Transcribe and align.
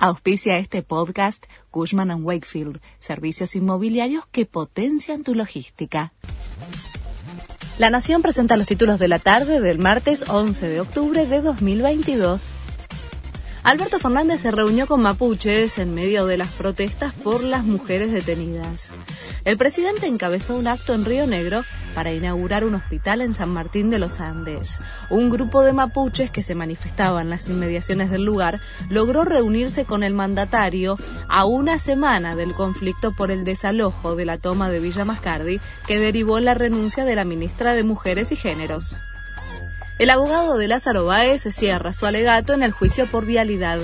Auspicia 0.00 0.58
este 0.58 0.84
podcast 0.84 1.44
Cushman⁇ 1.72 2.10
Wakefield, 2.22 2.80
servicios 3.00 3.56
inmobiliarios 3.56 4.24
que 4.30 4.46
potencian 4.46 5.24
tu 5.24 5.34
logística. 5.34 6.12
La 7.78 7.90
Nación 7.90 8.22
presenta 8.22 8.56
los 8.56 8.68
títulos 8.68 9.00
de 9.00 9.08
la 9.08 9.18
tarde 9.18 9.60
del 9.60 9.80
martes 9.80 10.24
11 10.28 10.68
de 10.68 10.80
octubre 10.80 11.26
de 11.26 11.42
2022. 11.42 12.52
Alberto 13.68 13.98
Fernández 13.98 14.40
se 14.40 14.50
reunió 14.50 14.86
con 14.86 15.02
mapuches 15.02 15.76
en 15.76 15.92
medio 15.92 16.24
de 16.24 16.38
las 16.38 16.48
protestas 16.52 17.12
por 17.12 17.44
las 17.44 17.66
mujeres 17.66 18.12
detenidas. 18.12 18.94
El 19.44 19.58
presidente 19.58 20.06
encabezó 20.06 20.56
un 20.56 20.66
acto 20.66 20.94
en 20.94 21.04
Río 21.04 21.26
Negro 21.26 21.64
para 21.94 22.10
inaugurar 22.10 22.64
un 22.64 22.76
hospital 22.76 23.20
en 23.20 23.34
San 23.34 23.50
Martín 23.50 23.90
de 23.90 23.98
los 23.98 24.20
Andes. 24.20 24.80
Un 25.10 25.28
grupo 25.28 25.64
de 25.64 25.74
mapuches 25.74 26.30
que 26.30 26.42
se 26.42 26.54
manifestaba 26.54 27.20
en 27.20 27.28
las 27.28 27.50
inmediaciones 27.50 28.10
del 28.10 28.24
lugar 28.24 28.58
logró 28.88 29.26
reunirse 29.26 29.84
con 29.84 30.02
el 30.02 30.14
mandatario 30.14 30.96
a 31.28 31.44
una 31.44 31.78
semana 31.78 32.36
del 32.36 32.54
conflicto 32.54 33.12
por 33.14 33.30
el 33.30 33.44
desalojo 33.44 34.16
de 34.16 34.24
la 34.24 34.38
toma 34.38 34.70
de 34.70 34.80
Villa 34.80 35.04
Mascardi 35.04 35.60
que 35.86 35.98
derivó 35.98 36.40
la 36.40 36.54
renuncia 36.54 37.04
de 37.04 37.16
la 37.16 37.26
ministra 37.26 37.74
de 37.74 37.84
Mujeres 37.84 38.32
y 38.32 38.36
Géneros. 38.36 38.98
El 39.98 40.10
abogado 40.10 40.56
de 40.56 40.68
Lázaro 40.68 41.06
Báez 41.06 41.42
cierra 41.50 41.92
su 41.92 42.06
alegato 42.06 42.54
en 42.54 42.62
el 42.62 42.70
juicio 42.70 43.06
por 43.06 43.26
vialidad. 43.26 43.80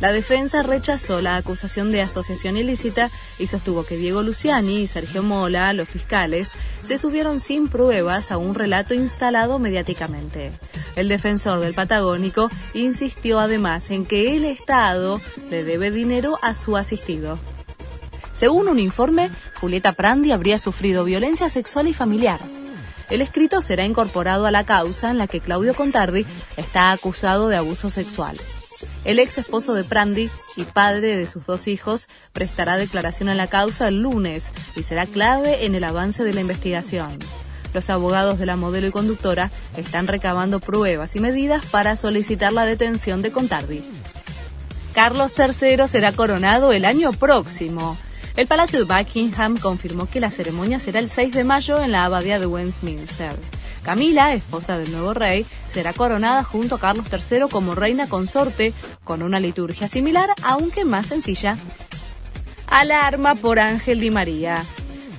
La 0.00 0.12
defensa 0.12 0.64
rechazó 0.64 1.22
la 1.22 1.36
acusación 1.36 1.92
de 1.92 2.02
asociación 2.02 2.56
ilícita 2.56 3.10
y 3.38 3.46
sostuvo 3.46 3.86
que 3.86 3.96
Diego 3.96 4.22
Luciani 4.22 4.80
y 4.80 4.86
Sergio 4.88 5.22
Mola, 5.22 5.72
los 5.72 5.88
fiscales, 5.88 6.52
se 6.82 6.98
subieron 6.98 7.38
sin 7.38 7.68
pruebas 7.68 8.32
a 8.32 8.38
un 8.38 8.56
relato 8.56 8.92
instalado 8.92 9.60
mediáticamente. 9.60 10.50
El 10.96 11.08
defensor 11.08 11.60
del 11.60 11.74
Patagónico 11.74 12.50
insistió 12.74 13.38
además 13.38 13.90
en 13.92 14.04
que 14.04 14.36
el 14.36 14.44
Estado 14.44 15.20
le 15.48 15.62
debe 15.62 15.92
dinero 15.92 16.38
a 16.42 16.54
su 16.54 16.76
asistido. 16.76 17.38
Según 18.34 18.68
un 18.68 18.80
informe, 18.80 19.30
Julieta 19.60 19.92
Prandi 19.92 20.32
habría 20.32 20.58
sufrido 20.58 21.04
violencia 21.04 21.48
sexual 21.48 21.86
y 21.86 21.94
familiar. 21.94 22.40
El 23.10 23.22
escrito 23.22 23.62
será 23.62 23.84
incorporado 23.84 24.46
a 24.46 24.50
la 24.50 24.64
causa 24.64 25.10
en 25.10 25.18
la 25.18 25.26
que 25.26 25.40
Claudio 25.40 25.74
Contardi 25.74 26.26
está 26.56 26.90
acusado 26.90 27.48
de 27.48 27.56
abuso 27.56 27.88
sexual. 27.90 28.36
El 29.04 29.20
ex 29.20 29.38
esposo 29.38 29.74
de 29.74 29.84
Prandi 29.84 30.28
y 30.56 30.64
padre 30.64 31.16
de 31.16 31.28
sus 31.28 31.46
dos 31.46 31.68
hijos 31.68 32.08
prestará 32.32 32.76
declaración 32.76 33.28
en 33.28 33.36
la 33.36 33.46
causa 33.46 33.86
el 33.88 34.00
lunes 34.00 34.50
y 34.74 34.82
será 34.82 35.06
clave 35.06 35.64
en 35.64 35.76
el 35.76 35.84
avance 35.84 36.24
de 36.24 36.34
la 36.34 36.40
investigación. 36.40 37.16
Los 37.72 37.88
abogados 37.90 38.38
de 38.38 38.46
la 38.46 38.56
modelo 38.56 38.88
y 38.88 38.90
conductora 38.90 39.50
están 39.76 40.08
recabando 40.08 40.58
pruebas 40.58 41.14
y 41.14 41.20
medidas 41.20 41.64
para 41.66 41.94
solicitar 41.94 42.52
la 42.52 42.66
detención 42.66 43.22
de 43.22 43.30
Contardi. 43.30 43.82
Carlos 44.92 45.32
III 45.38 45.86
será 45.86 46.10
coronado 46.10 46.72
el 46.72 46.84
año 46.84 47.12
próximo. 47.12 47.96
El 48.36 48.46
Palacio 48.46 48.84
de 48.84 48.84
Buckingham 48.84 49.56
confirmó 49.56 50.06
que 50.10 50.20
la 50.20 50.30
ceremonia 50.30 50.78
será 50.78 51.00
el 51.00 51.08
6 51.08 51.32
de 51.32 51.42
mayo 51.42 51.82
en 51.82 51.90
la 51.90 52.04
Abadía 52.04 52.38
de 52.38 52.44
Westminster. 52.44 53.34
Camila, 53.82 54.34
esposa 54.34 54.76
del 54.76 54.92
nuevo 54.92 55.14
rey, 55.14 55.46
será 55.72 55.94
coronada 55.94 56.42
junto 56.42 56.74
a 56.74 56.78
Carlos 56.78 57.06
III 57.10 57.48
como 57.50 57.74
reina 57.74 58.06
consorte, 58.08 58.74
con 59.04 59.22
una 59.22 59.40
liturgia 59.40 59.88
similar, 59.88 60.28
aunque 60.42 60.84
más 60.84 61.06
sencilla. 61.06 61.56
Alarma 62.66 63.36
por 63.36 63.58
Ángel 63.58 64.00
Di 64.00 64.10
María. 64.10 64.62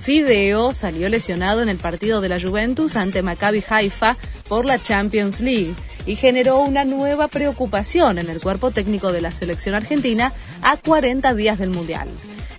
Fideo 0.00 0.72
salió 0.72 1.08
lesionado 1.08 1.60
en 1.60 1.68
el 1.68 1.78
partido 1.78 2.20
de 2.20 2.28
la 2.28 2.40
Juventus 2.40 2.94
ante 2.94 3.22
Maccabi 3.22 3.64
Haifa 3.68 4.16
por 4.48 4.64
la 4.64 4.80
Champions 4.80 5.40
League 5.40 5.74
y 6.08 6.16
generó 6.16 6.60
una 6.60 6.84
nueva 6.84 7.28
preocupación 7.28 8.18
en 8.18 8.30
el 8.30 8.40
cuerpo 8.40 8.70
técnico 8.70 9.12
de 9.12 9.20
la 9.20 9.30
selección 9.30 9.74
argentina 9.74 10.32
a 10.62 10.78
40 10.78 11.34
días 11.34 11.58
del 11.58 11.68
Mundial. 11.68 12.08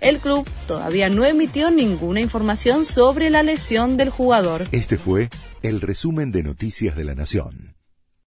El 0.02 0.20
club 0.20 0.48
todavía 0.68 1.10
no 1.10 1.26
emitió 1.26 1.72
ninguna 1.72 2.22
información 2.22 2.86
sobre 2.86 3.32
la 3.32 3.42
lesión 3.42 3.98
del 3.98 4.12
jugador. 4.12 4.68
Este 4.72 4.98
fue 5.00 5.30
el 5.64 5.82
resumen 5.82 6.32
de 6.32 6.44
Noticias 6.44 6.96
de 6.96 7.04
la 7.04 7.16
Nación. 7.16 7.79